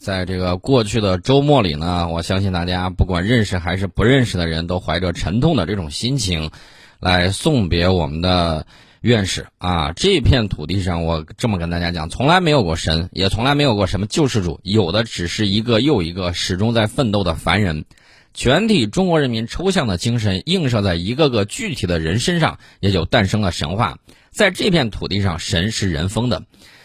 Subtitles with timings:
[0.00, 6.50] 在这个过去的周末里呢，我相信大家不管认识还是不认识的人都怀着沉痛的这种心情，
[7.00, 8.66] 来送别我们的
[9.02, 9.92] 院士啊。
[9.92, 17.84] 这片土地上，我这么跟大家讲，从来没有过神，也从来没有过什么救世主，有的只是一个又一个始终在奋斗的凡人。
[18.32, 23.98] 全体中国人民抽象的精神映射在一个个具体的人身上，也就诞生了神话。
[24.30, 26.44] 在这片土地上，神是人封的。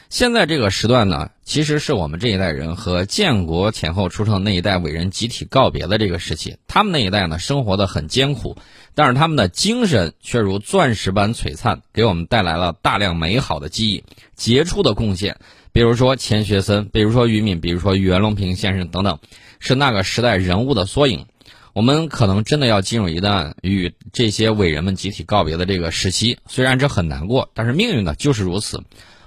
[0.09, 6.57] 现在这个时段呢，其实是我们这一代人和建国前后出生的那一代伟人集体告别的这个时期。
[6.67, 8.55] 他们那一代呢，生活的很艰苦，
[8.93, 14.03] 但是他们的精神却如钻石般璀璨，给我们带来了大量美好的记忆、
[14.35, 15.37] 杰出的贡献。
[15.73, 19.19] 比如说钱学森，比如说于敏，比如说袁隆平先生等等，
[19.59, 21.25] 是那个时代人物的缩影。
[21.73, 28.81] 我们可能真的要进入一段与这些伟人们集体告别的这个时期，虽然这很难过，但是命运呢就是如此。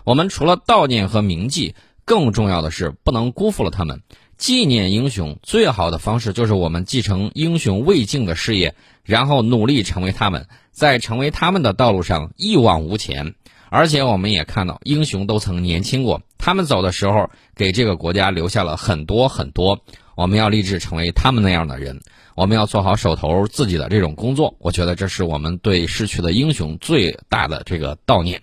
[0.08, 1.74] 我们除了悼念和铭记，
[2.06, 4.00] 更重要的是不能辜负了他们。
[4.38, 8.74] 纪念英雄最好的方式就是我们继承英雄未竟的事业，
[9.04, 13.34] 然后努力成为他们，在成为他们的道路上一往无前。
[13.68, 19.82] 而且我们也看到，英雄都曾年轻过，他们走的时候给这个国家留下了很多很多。
[20.16, 22.00] 我们要立志成为他们那样的人。
[22.34, 28.40] 我们要做好手头自己的这种工作，我觉得这是我们对逝去的英雄最大的这个悼念。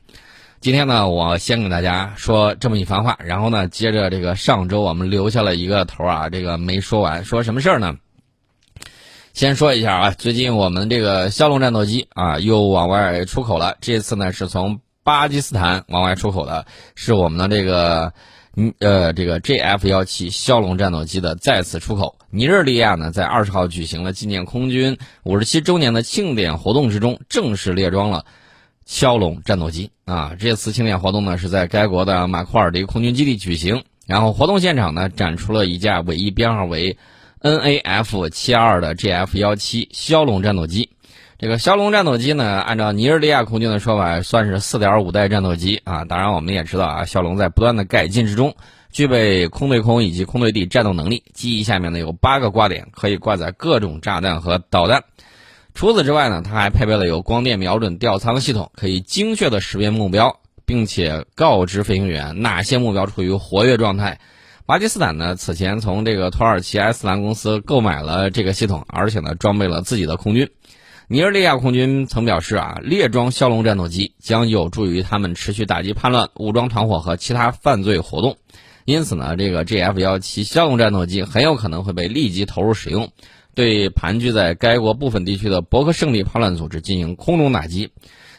[0.62, 7.96] 今天呢，我先给大家说这么一番话，然后呢，接着这个上周我们留下了一个头啊，这个没说完，说什么事儿呢？
[9.34, 18.14] 先说一下啊，最近我们这个枭龙战斗机啊又往外出口了，这次呢是从巴基斯坦往外出口的，是我们的这个。
[18.58, 28.24] 嗯，呃，这个 JF 幺七枭龙战斗机的再次出口，尼日利亚呢，在二十号举行了纪念空军五十七周年的庆典活动之中，正式列装了
[28.88, 29.92] 枭龙战斗机。
[30.06, 33.84] 啊，这次庆典活动呢，是在该国的马库尔的一个空军基地举行。
[34.06, 36.96] 然后活动现场呢，展出了一架尾翼编号为
[37.42, 40.90] NAF 七二的 GF 幺七枭龙战斗机。
[41.38, 46.06] 这个枭龙战斗机呢，按照尼日利亚空军的说法，算是四点五代战斗机啊。
[46.06, 48.56] 当然，我们也知道啊，枭龙在不断的改进之中，
[48.92, 51.24] 具备空对空以及空对地战斗能力。
[51.34, 55.04] 机翼下面呢有八个挂点，可以挂载各种炸弹和导弹。
[55.76, 64.22] 除此之外呢，它还配备了有光电瞄准吊舱系统，可以精确的识别目标，并且告知飞行员哪些目标处于活跃状态。
[64.66, 70.50] 巴基斯坦呢，此前从这个土耳其埃斯兰公司购买了这个系统，而且呢，装备了自己的空军。
[71.10, 78.38] 尼日利亚空军曾表示啊，列装枭龙战斗机将有助于他们持续打击叛乱、武装团伙和其他犯罪活动。
[78.86, 83.12] 因此呢，这个 GF 幺七枭龙战斗机很有可能会被立即投入使用，
[83.56, 87.90] 对盘踞在该国部分地区的伯克胜利叛乱组织进行空中打击。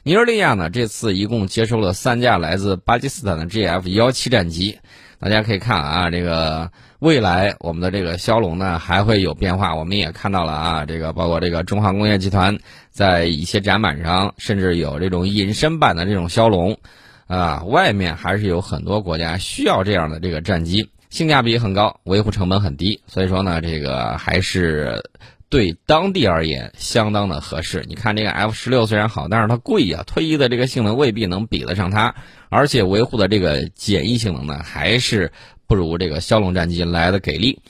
[0.05, 4.79] 尼日利亚呢，这次一共接收了三架来自巴基斯坦的 GF 幺七战机。
[5.19, 6.71] 大家可以看啊，这个。
[6.99, 12.59] 未来我们的这个枭龙呢还会有变化，我们也看到了啊，这个包括这个中航工业集团
[12.91, 16.79] 在一些展板上，甚至有这种隐身版的这种枭龙，
[17.27, 25.03] 啊，外面还是有很多国家需要这样的这个战机，性价比很高，维护成本很低，所以说呢，这个还是
[25.49, 27.85] 对当地而言相当的合适。
[27.89, 32.15] 你看这个 F 十六虽然好，但是它贵呀，退役的这个性能未必能比得上它，
[32.49, 35.33] 而且维护的这个简易性能呢还是。
[35.69, 37.61] 不如这个枭龙战机来的给力，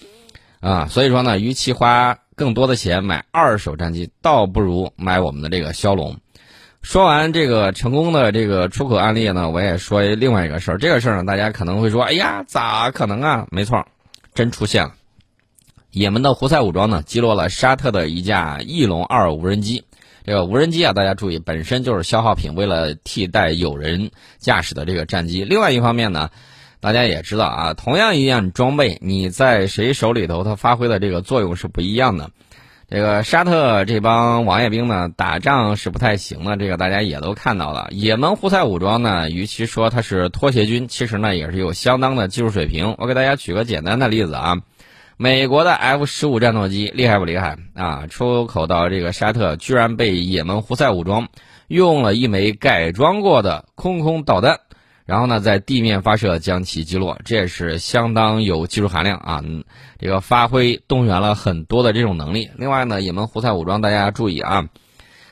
[0.60, 6.18] 啊，所以说呢，与其花更多的钱买二手战机，倒不如买我们的这个枭龙。
[6.86, 10.78] 说完这个成功的这个出口案例呢，我也说另外一个事儿。
[10.78, 13.48] 这个事儿呢，大家可能会说，哎呀，咋可能啊？
[13.50, 13.84] 没错，
[14.34, 14.94] 真出现了。
[15.90, 19.82] 也门的胡塞武装呢，击落了沙特的一架翼龙二无人机。
[20.24, 25.42] 这个无人机啊，大家注意，本身就是消耗品，为了替代有人驾驶的这个战机。
[25.42, 26.30] 另外一方面呢。
[26.78, 32.30] 大家也知道啊，同样一件装备，你在谁手里头，它发挥的这个作用是不一样的。
[32.88, 37.88] 这个沙特这帮王爷兵呢，打仗是不太行的，这个大家也都看到了。
[37.90, 42.94] 也门胡塞武装呢，与其说它是拖鞋军，其实呢也是有相当的技术水平。
[42.98, 44.58] 我给大家举个简单的例子啊，
[45.16, 48.06] 美国的 F 十五战斗机厉害不厉害啊？
[48.06, 51.26] 出口到这个沙特，居然被也门胡塞武装
[51.66, 54.60] 用了一枚改装过的空空导弹。
[55.06, 59.40] 然后呢，在地面发射将其击落，这也是相当有技术含量啊！
[60.00, 62.50] 这个发挥动员了很多的这种能力。
[62.56, 64.68] 另外呢，也门胡塞武装，大家注意啊，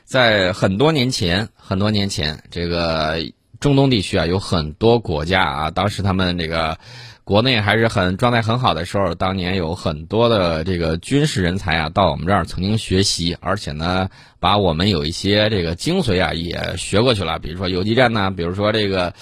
[0.05, 3.17] 在很多年前，很多年前，这个
[3.59, 6.77] 中东地区啊，有很多国家啊，当时他们这个
[7.25, 14.07] 国内还是很状态很好的时候，当年有很多的这个军事人才啊，到我们这儿曾经学习，而且呢，
[14.39, 19.13] 把我们有一些这个精髓啊也学过去了，比如说游击战呢，比如说这个。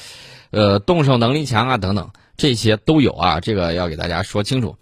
[0.53, 4.75] 呃，动手能力强啊，等等，这些都有啊，这个要给大家说清楚。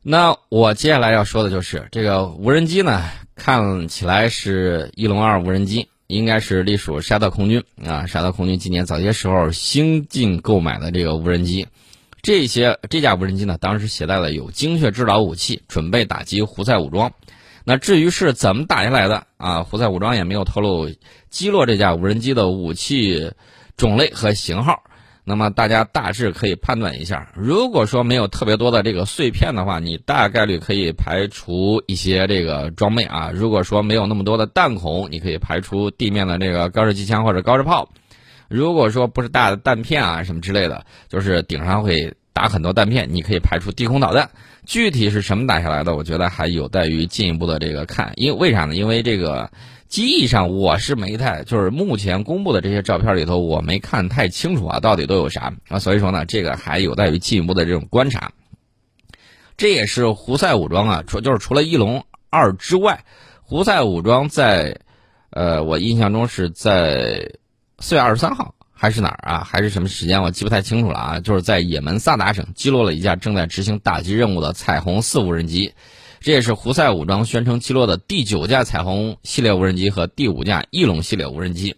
[0.00, 3.02] 那我接下来要说的就是这个无人机呢，
[3.34, 8.06] 看起来是翼龙二无人机，应该是隶属沙特空军啊。
[8.06, 11.66] 沙特空军今年早些时候新进购买的这个无人机，
[12.22, 17.12] 这些这架无人机呢，当时携带了有精确制导武器，准备打击胡塞武装。
[17.64, 19.64] 那至于是怎么打下来的啊？
[19.64, 20.88] 胡塞武装也没有透露
[21.28, 23.32] 击落这架无人机的武器
[23.76, 24.82] 种类和型号。
[25.28, 33.32] 那么大家大致可以判断一下，如果说没有特别多的这个碎片的话，你大概率可以排除一些这个装备啊。
[33.34, 37.88] 如果说没有那么多的弹孔，你可以排除地面的这个高射机枪或者高射炮。
[38.48, 44.30] 如果说不是大的弹片啊什么之类的，就是顶上会打很多弹片，你可以排除低空导弹。
[44.64, 48.12] 具体是什么打下来的，我觉得还有待于进一步的这个看。
[48.14, 48.76] 因为为啥呢？
[48.76, 49.50] 因为这个。
[49.88, 55.78] 机翼上我是没太，就是目前公布的这些照片里头，我没看太清楚啊，到底都有啥啊？
[55.78, 58.32] 所以说呢，这个还有待于进一步的这种观察。
[59.56, 63.04] 这也是胡塞武装啊，除就是除了翼龙二之外，
[63.42, 64.78] 胡塞武装在，
[65.30, 67.30] 呃，我印象中是在
[67.78, 69.44] 四月二十三号还是哪儿啊？
[69.44, 70.20] 还是什么时间？
[70.20, 71.20] 我记不太清楚了啊。
[71.20, 75.72] 就是在也门萨达省击落了一架正在执行打击任务的彩虹四无人机。
[76.20, 81.76] 这也是胡塞武装宣称击落的第九架彩虹系列无人机和第五架翼龙系列无人机。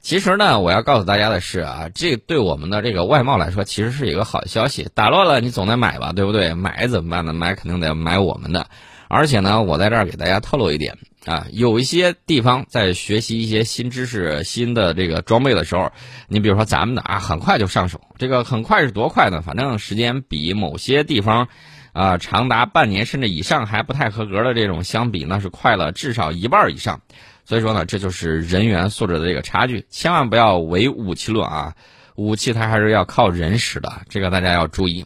[0.00, 4.88] 其实呢，我要告诉大家的是啊，这对我们的这个外贸来说，其实是一个好消息。
[4.94, 6.54] 打落了，你总得买吧，对不对？
[6.54, 7.32] 买怎么办呢？
[7.32, 8.66] 买肯定得买我们的。
[9.06, 15.92] 而且呢，我在这儿给大家透露一点啊，有一些地方在学习一些新知识、新的这个装备的时候，
[16.26, 18.00] 你比如说咱们的啊，很快就上手。
[18.18, 19.40] 这个很快是多快呢？
[19.40, 21.48] 反正时间比某些地方。
[21.92, 27.00] 啊，长达半年甚至以上还不太合格的这种相比，那是快了至少一半以上。
[27.44, 29.84] 所以说呢，这就是人员素质的这个差距。
[29.90, 31.74] 千万不要唯武器论啊，
[32.14, 35.04] 武器它还是要靠人使的，这个大家要注意。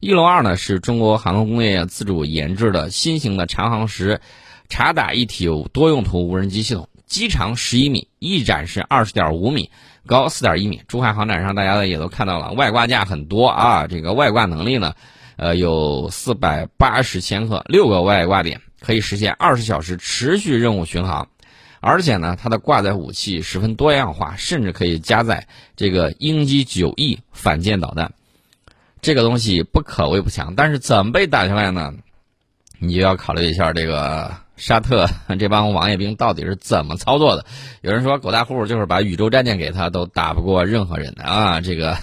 [0.00, 4.20] 翼龙二呢是中国航空工业自主研制的新型的长航时
[4.68, 9.70] 察打一体多用途无人机系统，机长十一米，翼展是二十点五米，
[10.06, 10.82] 高四点一米。
[10.88, 14.94] 珠海航展上大家也都看到了，外挂架很多啊，这个外挂能力呢。
[15.36, 21.28] 呃，有四百八十千克，六个外挂点，可以实现二十小时持续任务巡航，
[21.80, 25.46] 而且呢，它的挂载武器十分多样化，甚至可以加载
[25.76, 28.12] 这个鹰击九 E 反舰导弹，
[29.02, 30.54] 这个东西不可谓不强。
[30.56, 31.92] 但是怎么被打下来呢？
[32.78, 34.45] 你就要考虑一下这个。
[34.56, 35.06] 沙特
[35.38, 37.44] 这帮王爷兵到底是怎么操作的？
[37.82, 41.96] 有人说狗大户就是把宇宙战舰给他都打不过任何人的啊，这个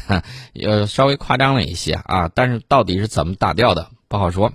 [0.64, 4.54] 呃稍微夸张了一些啊，但是到底是怎么打掉的不好说。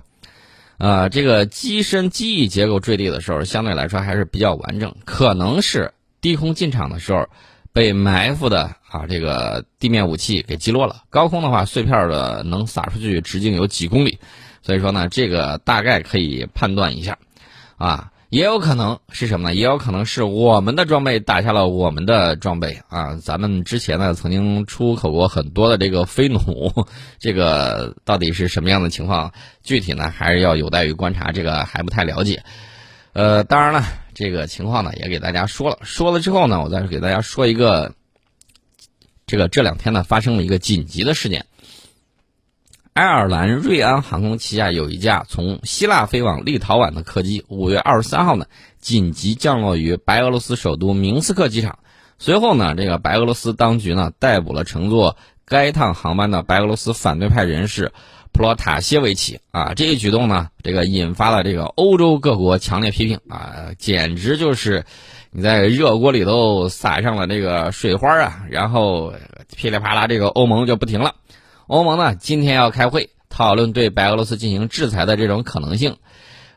[0.77, 7.27] 啊，这个机身机翼结构坠地的时候相对来说还是比较完整，可能是低空进场的时候
[7.73, 11.03] 被埋伏的啊这个地面武器给击落了。
[11.09, 14.19] 高空的话碎片的能撒出去直径有几公里，
[14.61, 17.17] 所以说呢这个大概可以判断一下。
[17.79, 19.55] 啊，也有可能是什么呢？
[19.55, 23.15] 也有可能是我们的装备打下了我们的装备啊！
[23.15, 26.39] 咱们之前呢曾经出口过很多的这个飞弩，
[27.19, 29.31] 这个到底是什么样的情况？
[29.63, 32.43] 具体呢还是要有待于观察，这个还不太了解。
[33.13, 33.83] 呃，当然了，
[34.13, 37.93] 这个情况呢也给大家说了，说了之后呢，我再给大家说一个，
[39.25, 41.45] 这个这两天呢发生了一个紧急的事件。
[42.93, 48.45] 爱尔兰瑞安航空旗下有一架从希腊飞往立陶宛的客机，五月二十三号呢
[48.79, 51.79] 紧急降落于白俄罗斯首都明斯克机场。
[52.17, 55.15] 随后呢，这个白俄罗斯当局呢逮捕了乘坐
[55.45, 57.93] 该趟航班的白俄罗斯反对派人士
[58.33, 59.39] 普罗塔谢维奇。
[59.51, 63.19] 啊，这一举动呢，这个引发了这个欧洲各国强烈批评。
[63.29, 64.83] 啊，简直就是
[65.31, 69.13] 你在热锅里头撒上了这个水花啊，然后
[69.55, 71.15] 噼里啪啦，这个欧盟就不停了。
[71.69, 75.97] 欧盟呢，今天要开会讨论对白俄罗斯进行制裁的这种可能性。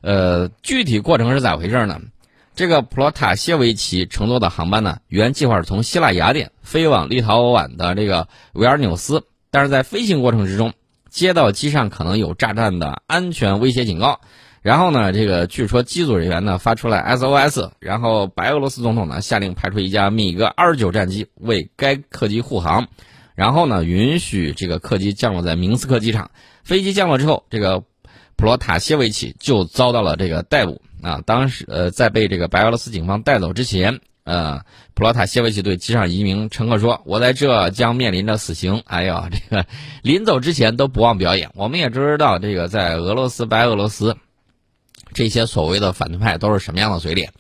[0.01, 2.01] 呃，具体过程是咋回事呢？
[2.55, 10.73] 这个普罗塔谢维奇乘坐的航班呢，原计划是从希腊雅典飞往立陶宛的这个维尔纽斯，但是在飞行过程之中，
[11.11, 14.19] 接到机上可能有炸弹的安全威胁警告。
[14.63, 22.89] 然后呢，这个据说机组人员呢发出了 SOS，然后白俄罗斯总统呢下令派出一架米格二十九战机为该客机护航。
[23.35, 26.31] 然后呢，允许这个客机降落在明斯克机场。
[26.65, 27.81] 飞机降落之后，这个
[28.37, 31.21] 普罗塔谢维奇就遭到了这个逮捕啊。
[31.25, 34.61] 当时呃，在被这个白俄罗斯警方带走之前，呃，
[34.95, 39.67] 普罗塔谢维奇对机上一名乘客说：“我在这将面临着死刑。”哎呀，这个
[40.03, 41.51] 临走之前都不忘表演。
[41.55, 44.17] 我们也知道，这个在俄罗斯、白俄罗斯
[45.15, 47.33] 这些所谓的反对派都是什么样的嘴脸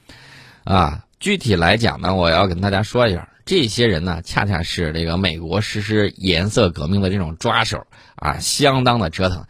[0.65, 1.05] 啊。
[1.21, 9.45] 具体来讲呢，我要跟大家说一下，这些人呢，恰恰是这个美国实施颜色革命的这种抓手啊，相当的折腾。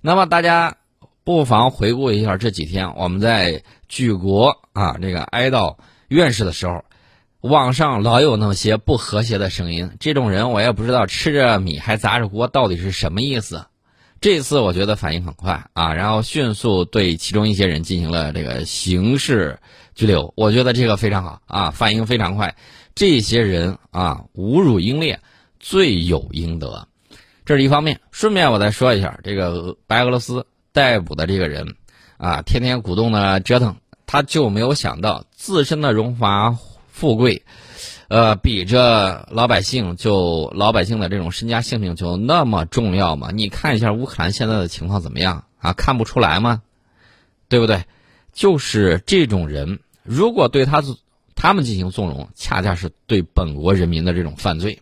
[0.00, 0.76] 那么大家
[1.24, 5.76] 不妨回顾一下这几天我们在举国啊这个哀悼
[6.08, 6.84] 院士的时候，
[7.40, 9.90] 网上老有那么些不和谐的声音。
[10.00, 13.66] 这种人我也不知道吃着米还砸着锅到底是什么意思。
[14.18, 19.58] 这次我觉得反应很快啊，然后迅速对其中一些人进行了这个刑事
[19.94, 20.32] 拘留。
[20.36, 22.56] 我觉得这个非常好啊，反应非常快。
[22.96, 25.20] 这些人啊，侮辱英烈，
[25.60, 26.88] 罪有应得。
[27.44, 28.00] 这是一方面。
[28.10, 31.76] 顺便我再说一下，这个白俄罗斯逮捕的这个人
[32.16, 33.76] 啊，天天鼓动的折腾，
[34.06, 36.56] 他就没有想到自身的荣华
[36.88, 37.44] 富贵。
[38.08, 43.28] 呃，比着老百姓就老百姓的这种身家性命就那么重要吗？
[43.30, 45.74] 你看一下乌克兰现在的情况怎么样啊？
[45.74, 46.62] 看不出来吗？
[47.48, 47.84] 对不对？
[48.32, 50.82] 就是这种人，如果对他
[51.36, 54.80] 他们进行纵容，恰恰是对本国人民的这种犯罪。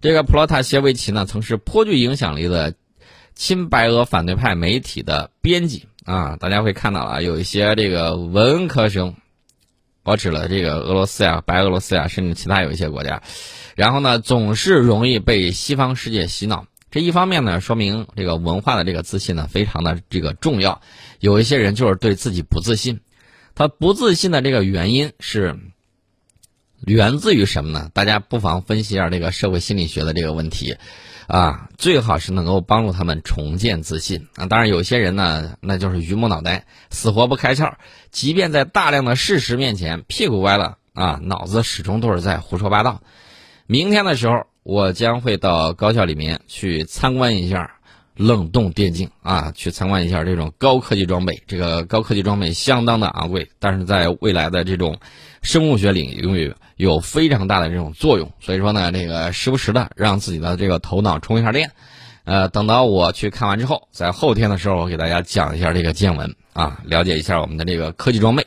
[0.00, 2.74] 这个普罗塔谢维奇呢，曾是颇具影响力的
[3.34, 9.16] 亲白俄反对派媒体的编辑啊，大家会看到啊，有一些这个文科生。
[10.04, 13.22] 我指了这个俄罗斯呀、白俄罗斯呀，甚至其他有一些国家，
[13.74, 16.66] 然后呢，总是容易被西方世界洗脑。
[16.90, 20.82] 这一方面呢，说明这个文化的这个自信呢，非常的这个重要。
[21.20, 23.00] 有一些人就是对自己不自信，
[23.54, 25.58] 他不自信的这个原因是
[26.86, 27.90] 源自于什么呢？
[27.92, 30.76] 大家不妨分析一下这个社会心理学的这个问题。
[31.26, 34.44] 啊，最好是能够帮助他们重建自信啊！
[34.44, 37.72] 当然，有些人呢，那就是榆木脑袋，死活不开窍。
[38.10, 43.00] 即便在大量的事实面前，屁股歪了啊，脑子始终都是在胡说八道。
[43.66, 47.76] 明天的时候，我将会到高校里面去参观一下
[48.14, 51.42] 冷冻电竞啊，去参观一下这种高科技装备。
[51.46, 54.98] 这个高科技装备相当的昂贵，但是在未来的这种
[55.42, 56.54] 生物学领域。
[56.76, 61.70] 有非常大的这种作用，所以说呢，这个时不时的让自己的这个头脑充一下电，
[62.24, 68.46] 呃，等到我去看完之后，在后天的时候，我给大家讲一下这个见闻啊，了解一下我们的这个科技装备，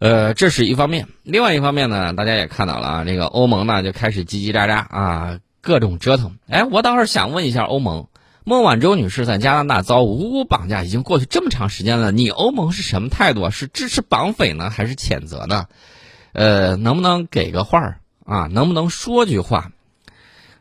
[0.00, 1.06] 呃，这是一方面。
[1.22, 6.36] 另外一方面呢，大家也看到了啊，这个欧盟呢就开始叽叽喳喳啊，各种折腾。
[6.48, 8.08] 哎，我倒是想问一下欧盟，
[8.42, 13.48] 孟晚舟女士在加拿大遭无辜绑架已经过去这么长时间了，你欧盟是什么态度？
[13.50, 15.66] 是支持绑匪呢，还是谴责呢？
[16.32, 18.46] 呃，能不能给个话儿啊？
[18.50, 19.70] 能不能说句话？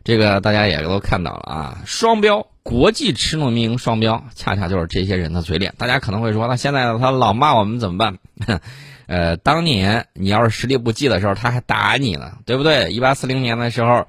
[0.04, 5.74] 这个大家也都看到了啊，双标，国际耻辱名双标，恰恰就是这些人的嘴脸。
[5.78, 8.18] 大家可能会说，那现在他老骂我们怎么办？
[9.08, 12.92] 呃，当年你要是实力不济的时候，他还打你呢，对不对？
[12.92, 14.08] 一八四零年的时候，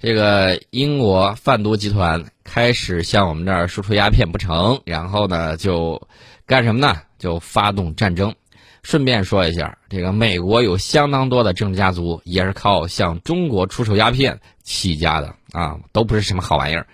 [0.00, 6.00] 这个英国贩毒集团开始向我们这儿输出鸦片不成，然后呢就
[6.46, 6.96] 干什么呢？
[7.18, 8.34] 就发动战争。
[8.82, 16.86] 顺便说一下，这个美国有相当多的政治家族也是靠向中国出售鸦片起家的啊，都不是什么好玩意儿。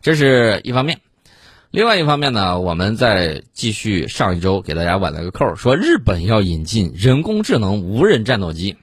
[0.00, 1.00] 这是一方面，
[1.70, 8.76] 另外一方面呢，我们再继续上一周给大家挽了个扣，说日本要引进人工智能无人战斗机。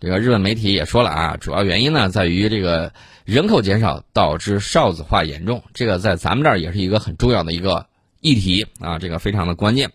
[0.00, 2.92] 这个日本媒体也说了啊，主要原因呢在于这个
[3.24, 7.86] 人口减少导致少子化严重，这个在咱们这儿也是一个很重要的一个
[8.20, 9.92] 议题啊，这个非常的关键。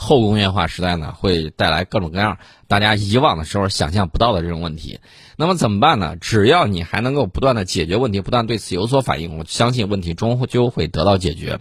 [0.00, 2.38] 后工业化时代呢，会带来各种各样
[2.68, 5.00] 大家以往的时候想象不到的这种问题。
[5.36, 6.14] 那么怎么办呢？
[6.20, 11.58] 只要你还能够不断的解决问题，不断对此有所反应，我相信问题终究会得到解决。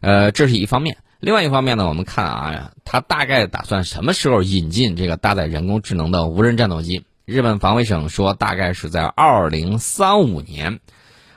[0.00, 0.98] 呃，这是一方面。
[1.18, 7.06] 另外一方面呢，我们看啊，他大概打算什么时候引进这个搭载人工智能的无人战斗机？
[7.24, 10.80] 日本防卫省说，大概是在二零三五年。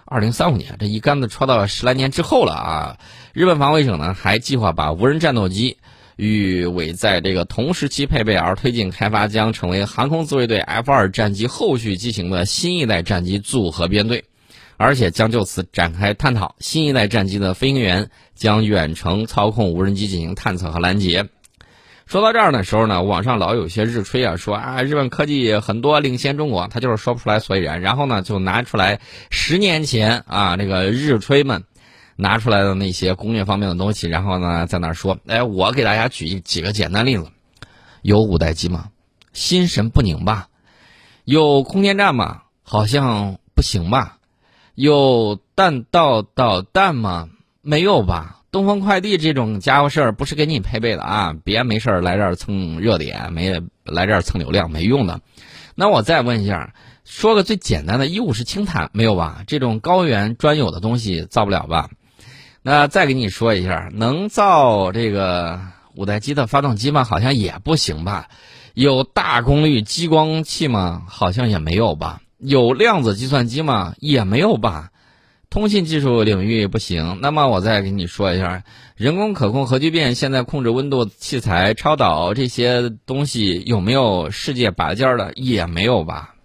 [0.05, 2.97] 二零三五年，这一竿子戳到十来年之后了啊！
[3.31, 5.77] 日本防卫省呢，还计划把无人战斗机。
[6.19, 14.25] 预为在这个同时期配备而推进开发，将成为航空自卫队 F 二战机后续机型的新一代战机组合编队，
[14.75, 16.55] 而且将就此展开探讨。
[16.59, 21.25] 新一代战机的飞行员将远程操控无人机进行探测和拦截。
[22.05, 27.79] 说到这儿的时候呢，网上老有些日吹啊，说啊日本科技很多领先中国，他就是说不出来所以然。
[27.79, 28.99] 然后呢，就拿出来
[29.29, 31.63] 十年前啊那个日吹们。
[32.21, 37.25] 拿出来的那些工业方面的东西，然后呢，在那儿说，哎，我给大家举几个简单例子，
[38.01, 38.89] 有五代机吗？
[39.31, 40.49] 心神不宁吧？
[41.23, 42.41] 有空间站吗？
[42.61, 44.17] 好像不行吧？
[44.75, 47.29] 有弹道导弹吗？
[47.61, 48.41] 没有吧？
[48.51, 51.35] 东风快递这种家伙事儿不是给你配备的啊！
[51.45, 55.21] 别没事儿来这儿蹭热点，没来这儿蹭流量，没用的。
[55.75, 56.73] 那我再问一下，
[57.05, 59.43] 说个最简单的，一五式轻坦没有吧？
[59.47, 61.89] 这种高原专有的东西造不了吧？
[62.61, 65.59] 那再给你说一下，能造这个
[65.95, 67.03] 五代机的发动机吗？
[67.03, 68.27] 好像也不行吧。
[68.73, 71.03] 有大功率激光器吗？
[71.07, 72.21] 好像也没有吧。
[72.37, 73.95] 有量子计算机吗？
[73.99, 74.89] 也没有吧。
[75.49, 78.63] 通信技术领域不行，那么我再给你说一下，
[78.95, 85.33] 人工可控核聚变现在控制温度器材、超导这些东西有没有世界拔尖的？
[85.33, 86.35] 也没有吧。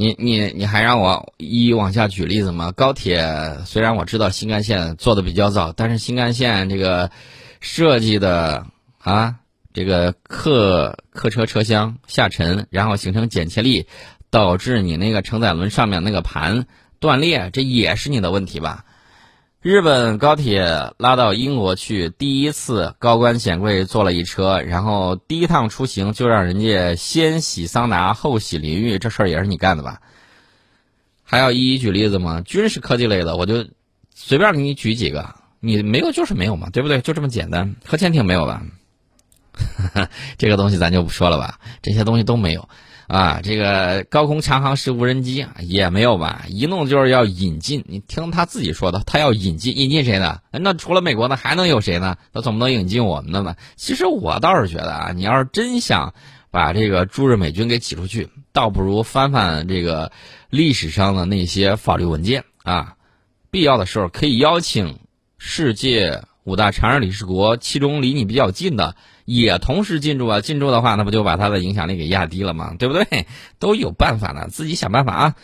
[0.00, 2.72] 你你你还让我一一往下举例子吗？
[2.72, 3.22] 高铁
[3.66, 7.10] 虽然我知道新干线做的比较早，但是新干线这个
[7.60, 8.64] 设计的
[8.96, 9.34] 啊，
[9.74, 13.86] 这个客客车车厢下沉，然后形成剪切力，
[14.30, 16.66] 导致你那个承载轮上面那个盘。
[16.98, 18.86] 断裂，这也是你的问题吧？
[19.62, 30.00] 日本高铁拉到英国去，第一次高官显贵坐了一车，然后第一趟出行就让人家先洗桑拿后洗淋浴，这事儿也是你干的吧？
[31.22, 32.40] 还要一一举例子吗？
[32.40, 33.66] 军事科技类的，我就
[34.14, 37.02] 随便给你举几个，你没有就是没有嘛，对不对？
[37.02, 37.76] 就这么简单。
[37.84, 38.62] 核潜艇没有吧？
[40.38, 42.66] 这个东西咱就不说了吧，这些东西都没有。
[43.10, 46.44] 啊，这个高空长航式无人机也没有吧？
[46.48, 50.38] 一弄就是要引进，你听他自己说的，他要引进，引进谁呢？
[50.52, 52.16] 那除了美国呢，还能有谁呢？
[52.32, 53.56] 他总不能引进我们的吧？
[53.74, 56.14] 其实我倒是觉得啊，你要是真想
[56.52, 60.12] 把这个驻日美军给挤出去，倒不如翻翻这个
[60.48, 62.94] 历史上的那些法律文件啊，
[63.50, 65.00] 必要的时候可以邀请
[65.36, 68.94] 世界五大常任理事国，其中离你比较近的。
[69.32, 72.74] 也同时进驻啊，进驻的话，那不就把它的影响力给压低了吗？
[72.80, 73.26] 对不对？
[73.60, 75.34] 都有办法呢，自己想办法啊。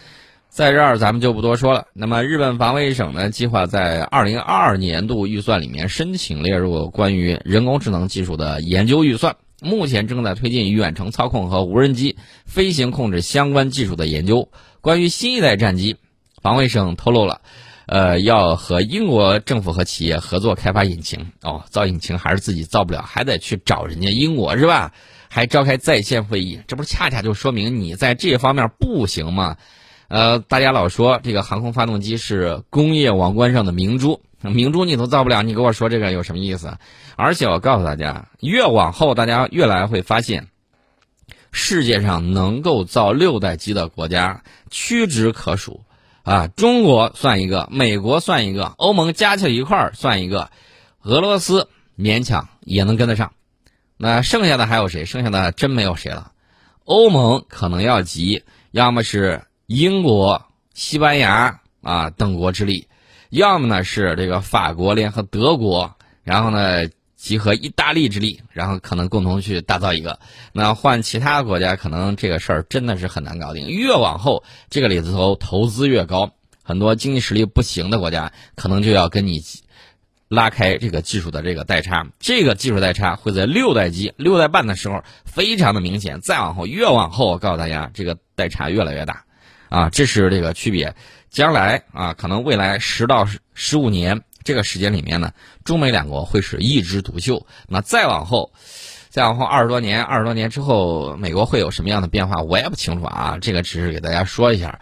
[0.49, 1.87] 在这儿咱们就不多说了。
[1.93, 14.49] 那么日本防卫省呢，计划在二零二二年度预算里面申请列入关于人工智能技术的研究预算，目前正在推进远程操控和无人机飞行控制相关技术的研究。
[14.81, 15.97] 关于新一代战机，
[16.43, 17.41] 防卫省透露了。
[17.87, 24.93] 呃，要和英国政府和企业合作开发引擎哦，造引擎还是自己造不了，还得去找人家英国是吧？
[25.29, 29.57] 还召开在线会议，这不是恰恰就说明你在这方面不行吗？
[30.09, 36.79] 呃，大家老说这个航空发动机是工业王冠上的明珠，明珠你都造不了，你给我说这个有什么意思？
[37.17, 40.49] 而且我告诉大家，越往后大家越来会发现，
[41.53, 45.83] 世界上能够造六代机的国家屈指可数。
[46.27, 50.51] 啊，中国算一个，美国算一个，欧盟加起来一块儿算一个，
[51.03, 53.33] 俄罗斯勉强也能跟得上，
[53.97, 55.05] 那剩下的还有谁？
[55.05, 56.33] 剩下的真没有谁了。
[56.85, 62.89] 欧盟可能要急，要么是英国、西班牙啊等国之力，
[63.31, 66.89] 要么呢是这个法国联合德国，然后呢。
[67.17, 70.21] 集合意大利之力，然后可能共同去打造一个。
[70.53, 73.69] 那换其他国家，可能这个事儿真的是很难搞定。
[73.69, 79.43] 越往后，这个里头投资越高，很多经济实力不行的国家，可能就要跟你
[80.29, 82.07] 拉开这个技术的这个代差。
[82.21, 86.21] 这个技术代差会在六代机、六代半的时候非常的明显。
[86.21, 89.25] 再往后，越往后，我告诉大家，这个代差越来越大。
[89.69, 90.95] 啊，这是这个区别。
[91.31, 94.23] 将来啊，可能未来十到十十五年。
[94.47, 95.33] 这个时间里面呢，
[95.65, 97.47] 中美两国会是一枝独秀。
[97.69, 98.53] 那再往后，
[99.11, 103.39] 再往后二十多年，二十多年之后，美国会有什么样的变化，我也不清楚啊。
[103.41, 104.81] 这个只是给大家说一下。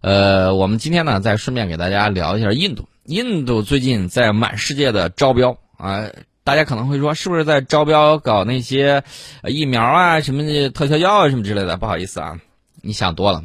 [0.00, 2.88] 呃，我们今天呢，再顺便给大家聊一下印度。
[3.04, 6.08] 印度最近在满世界的招标啊，
[6.42, 9.04] 大家可能会说，是不是在招标搞那些
[9.46, 11.76] 疫苗啊、什么特效药啊、什么之类的？
[11.76, 12.40] 不好意思啊，
[12.80, 13.44] 你想多了。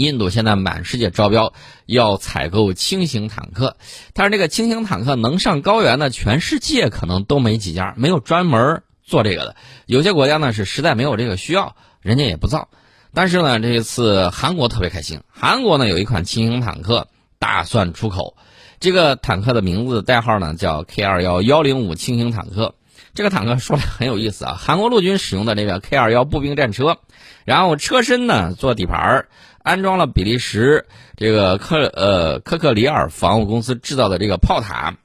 [0.00, 1.52] 印度现在满世界招标
[1.84, 3.76] 要采购轻型坦克，
[4.14, 9.56] 但是这个轻型坦克能上高原的，全世界可能都没几家，没有专门做这个的。
[9.84, 12.68] 有些国家呢是实在没有这个需要，人家也不造。
[13.12, 17.08] 但是呢，这一次韩国特别开心，韩国呢有一款轻型坦克
[17.38, 18.36] 打算出口，
[18.78, 22.74] 这个坦克的名字代号呢叫 K 二幺幺零五轻型坦克。
[23.12, 26.98] 这个坦克说来很有意思啊，韩国陆军使用的这个 K 二幺步兵战车，
[27.44, 29.26] 然后车身呢做底盘
[29.70, 34.96] 安装了比利时这个科呃科克里尔防务公司制造的这个炮塔，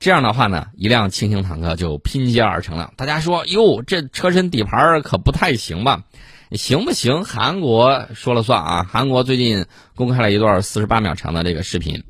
[0.00, 2.92] 这样的话呢，一辆轻型坦克就拼接而成了。
[2.96, 6.02] 大家说哟，这车身底盘可不太行吧？
[6.50, 7.24] 行不行？
[7.24, 8.88] 韩国说了算啊！
[8.90, 12.02] 韩国最近公开了一段四十八秒长的这个视频，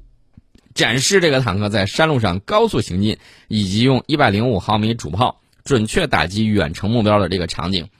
[0.72, 3.18] 展示这个坦克在山路上高速行进，
[3.48, 7.90] 以及用一百零五毫米主炮准确打击远程目标的这个场景。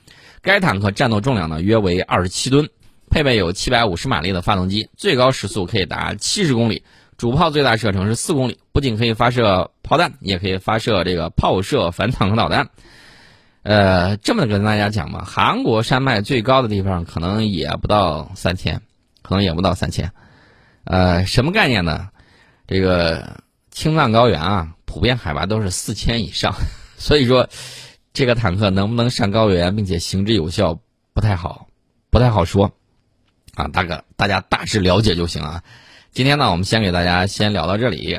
[0.40, 2.70] 该坦克战斗重量呢约为二十七吨。
[3.10, 6.84] 配备有七百五十马力的发动机，最高时速可以达七十公里，
[7.18, 12.70] 主炮最大射程是四公里，不仅可以发射炮弹，也可以发射这个炮射反坦克导弹。
[13.62, 18.80] 呃，这么跟大家讲吧，韩国山脉最高的地方可能也不到三千，
[19.20, 20.12] 可能也不到三千。
[20.84, 22.08] 呃，什么概念呢？
[22.66, 26.54] 这个青藏高原啊，普遍海拔都是四千以上，
[26.96, 27.48] 所以说
[28.14, 30.78] 这个坦克能不能上高原并且行之有效，
[31.12, 31.66] 不太好，
[32.08, 32.72] 不太好说。
[33.60, 35.62] 啊，大哥，大家大致了解就行啊。
[36.12, 38.18] 今天呢，我们先给大家先聊到这里。